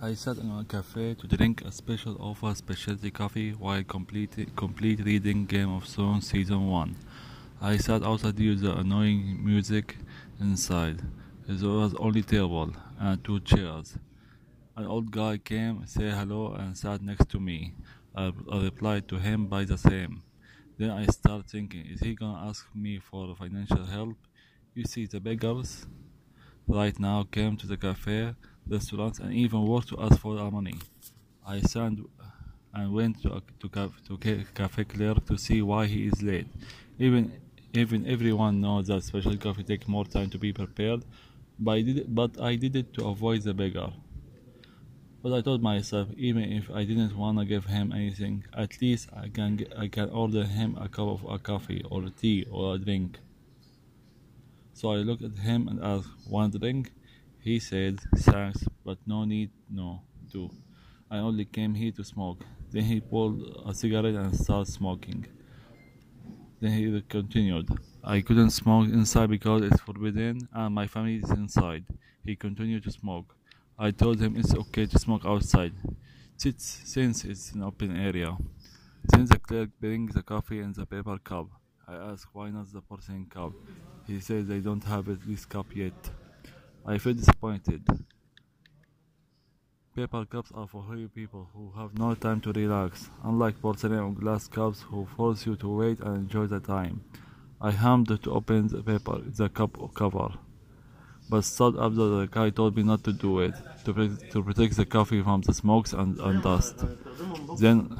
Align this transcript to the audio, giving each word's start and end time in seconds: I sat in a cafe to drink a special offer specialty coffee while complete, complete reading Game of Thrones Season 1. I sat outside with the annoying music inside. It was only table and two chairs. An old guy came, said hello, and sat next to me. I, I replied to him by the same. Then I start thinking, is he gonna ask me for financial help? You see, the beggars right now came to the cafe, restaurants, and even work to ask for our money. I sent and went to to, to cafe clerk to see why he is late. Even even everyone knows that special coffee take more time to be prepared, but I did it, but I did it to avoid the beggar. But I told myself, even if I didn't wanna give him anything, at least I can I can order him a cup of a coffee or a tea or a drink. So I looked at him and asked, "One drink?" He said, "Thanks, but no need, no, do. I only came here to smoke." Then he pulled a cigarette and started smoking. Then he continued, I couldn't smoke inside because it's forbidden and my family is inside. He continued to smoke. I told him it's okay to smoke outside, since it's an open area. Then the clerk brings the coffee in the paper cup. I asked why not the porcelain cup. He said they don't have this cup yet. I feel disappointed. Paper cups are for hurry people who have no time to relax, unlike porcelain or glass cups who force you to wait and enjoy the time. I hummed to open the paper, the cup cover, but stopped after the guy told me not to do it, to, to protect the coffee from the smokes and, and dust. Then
I 0.00 0.14
sat 0.14 0.38
in 0.38 0.48
a 0.48 0.64
cafe 0.64 1.14
to 1.14 1.26
drink 1.26 1.62
a 1.64 1.72
special 1.72 2.16
offer 2.20 2.54
specialty 2.54 3.10
coffee 3.10 3.50
while 3.50 3.82
complete, 3.82 4.54
complete 4.54 5.04
reading 5.04 5.44
Game 5.44 5.74
of 5.74 5.86
Thrones 5.86 6.30
Season 6.30 6.68
1. 6.68 6.94
I 7.60 7.78
sat 7.78 8.04
outside 8.04 8.38
with 8.38 8.60
the 8.60 8.76
annoying 8.76 9.44
music 9.44 9.96
inside. 10.38 11.02
It 11.48 11.60
was 11.62 11.96
only 11.98 12.22
table 12.22 12.72
and 13.00 13.24
two 13.24 13.40
chairs. 13.40 13.98
An 14.76 14.86
old 14.86 15.10
guy 15.10 15.36
came, 15.38 15.82
said 15.86 16.12
hello, 16.12 16.52
and 16.52 16.78
sat 16.78 17.02
next 17.02 17.28
to 17.30 17.40
me. 17.40 17.74
I, 18.14 18.32
I 18.52 18.62
replied 18.62 19.08
to 19.08 19.16
him 19.16 19.46
by 19.48 19.64
the 19.64 19.76
same. 19.76 20.22
Then 20.78 20.90
I 20.90 21.06
start 21.06 21.50
thinking, 21.50 21.84
is 21.86 21.98
he 21.98 22.14
gonna 22.14 22.48
ask 22.48 22.64
me 22.72 23.00
for 23.00 23.34
financial 23.34 23.84
help? 23.84 24.16
You 24.76 24.84
see, 24.84 25.06
the 25.06 25.18
beggars 25.18 25.88
right 26.68 26.96
now 27.00 27.24
came 27.24 27.56
to 27.56 27.66
the 27.66 27.76
cafe, 27.76 28.36
restaurants, 28.70 29.18
and 29.18 29.32
even 29.32 29.66
work 29.66 29.86
to 29.86 29.96
ask 30.00 30.18
for 30.20 30.38
our 30.38 30.50
money. 30.50 30.78
I 31.46 31.60
sent 31.60 32.00
and 32.74 32.92
went 32.92 33.22
to 33.22 33.42
to, 33.60 33.68
to 34.06 34.44
cafe 34.54 34.84
clerk 34.84 35.24
to 35.26 35.36
see 35.38 35.62
why 35.62 35.86
he 35.86 36.06
is 36.06 36.22
late. 36.22 36.48
Even 36.98 37.32
even 37.74 38.06
everyone 38.06 38.60
knows 38.60 38.86
that 38.88 39.02
special 39.04 39.36
coffee 39.36 39.64
take 39.64 39.86
more 39.88 40.04
time 40.04 40.30
to 40.30 40.38
be 40.38 40.52
prepared, 40.52 41.04
but 41.58 41.72
I 41.72 41.82
did 41.82 41.98
it, 41.98 42.14
but 42.14 42.40
I 42.40 42.56
did 42.56 42.76
it 42.76 42.92
to 42.94 43.06
avoid 43.06 43.42
the 43.42 43.54
beggar. 43.54 43.90
But 45.22 45.32
I 45.32 45.40
told 45.42 45.62
myself, 45.62 46.08
even 46.16 46.44
if 46.44 46.70
I 46.70 46.84
didn't 46.84 47.16
wanna 47.16 47.44
give 47.44 47.66
him 47.66 47.92
anything, 47.92 48.44
at 48.52 48.80
least 48.80 49.08
I 49.12 49.28
can 49.28 49.64
I 49.76 49.88
can 49.88 50.08
order 50.10 50.44
him 50.44 50.76
a 50.76 50.88
cup 50.88 51.08
of 51.08 51.24
a 51.24 51.38
coffee 51.38 51.82
or 51.90 52.04
a 52.04 52.10
tea 52.10 52.46
or 52.50 52.74
a 52.74 52.78
drink. 52.78 53.18
So 54.72 54.92
I 54.92 54.96
looked 54.98 55.22
at 55.22 55.36
him 55.38 55.68
and 55.68 55.78
asked, 55.82 56.08
"One 56.26 56.50
drink?" 56.50 56.92
He 57.40 57.58
said, 57.58 58.00
"Thanks, 58.16 58.64
but 58.84 58.98
no 59.06 59.24
need, 59.24 59.50
no, 59.70 60.02
do. 60.30 60.50
I 61.10 61.18
only 61.18 61.44
came 61.44 61.74
here 61.74 61.92
to 61.92 62.04
smoke." 62.04 62.44
Then 62.70 62.84
he 62.84 63.00
pulled 63.00 63.40
a 63.64 63.72
cigarette 63.74 64.14
and 64.14 64.36
started 64.36 64.70
smoking. 64.70 65.26
Then 66.60 66.72
he 66.72 67.00
continued, 67.02 67.68
I 68.02 68.20
couldn't 68.20 68.50
smoke 68.50 68.88
inside 68.88 69.30
because 69.30 69.62
it's 69.62 69.80
forbidden 69.80 70.48
and 70.52 70.74
my 70.74 70.86
family 70.86 71.16
is 71.16 71.30
inside. 71.30 71.84
He 72.24 72.34
continued 72.36 72.82
to 72.84 72.90
smoke. 72.90 73.36
I 73.78 73.92
told 73.92 74.20
him 74.20 74.36
it's 74.36 74.54
okay 74.54 74.86
to 74.86 74.98
smoke 74.98 75.24
outside, 75.24 75.72
since 76.36 77.24
it's 77.24 77.52
an 77.52 77.62
open 77.62 77.96
area. 77.96 78.36
Then 79.04 79.26
the 79.26 79.38
clerk 79.38 79.70
brings 79.80 80.14
the 80.14 80.22
coffee 80.22 80.58
in 80.58 80.72
the 80.72 80.84
paper 80.84 81.16
cup. 81.18 81.46
I 81.86 81.94
asked 81.94 82.26
why 82.32 82.50
not 82.50 82.72
the 82.72 82.82
porcelain 82.82 83.26
cup. 83.26 83.52
He 84.06 84.20
said 84.20 84.48
they 84.48 84.60
don't 84.60 84.84
have 84.84 85.06
this 85.26 85.46
cup 85.46 85.74
yet. 85.74 86.10
I 86.86 86.98
feel 86.98 87.14
disappointed. 87.14 87.82
Paper 89.94 90.24
cups 90.26 90.52
are 90.54 90.66
for 90.68 90.82
hurry 90.82 91.08
people 91.08 91.48
who 91.54 91.72
have 91.76 91.98
no 91.98 92.14
time 92.14 92.40
to 92.42 92.52
relax, 92.52 93.10
unlike 93.24 93.60
porcelain 93.60 93.98
or 93.98 94.12
glass 94.12 94.46
cups 94.46 94.82
who 94.82 95.06
force 95.16 95.44
you 95.44 95.56
to 95.56 95.68
wait 95.68 96.00
and 96.00 96.16
enjoy 96.16 96.46
the 96.46 96.60
time. 96.60 97.00
I 97.60 97.72
hummed 97.72 98.06
to 98.22 98.30
open 98.30 98.68
the 98.68 98.82
paper, 98.82 99.18
the 99.18 99.48
cup 99.48 99.76
cover, 99.94 100.28
but 101.28 101.42
stopped 101.44 101.78
after 101.78 102.08
the 102.08 102.28
guy 102.30 102.50
told 102.50 102.76
me 102.76 102.84
not 102.84 103.02
to 103.04 103.12
do 103.12 103.40
it, 103.40 103.54
to, 103.84 103.92
to 104.32 104.42
protect 104.42 104.76
the 104.76 104.86
coffee 104.86 105.20
from 105.22 105.40
the 105.40 105.52
smokes 105.52 105.92
and, 105.92 106.18
and 106.20 106.42
dust. 106.42 106.84
Then 107.58 107.98